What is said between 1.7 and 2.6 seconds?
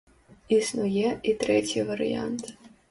варыянт.